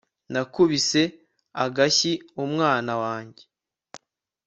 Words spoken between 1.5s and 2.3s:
agashyi